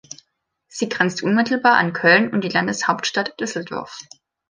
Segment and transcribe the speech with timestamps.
[0.67, 3.99] Sie grenzt unmittelbar an Köln und die Landeshauptstadt Düsseldorf.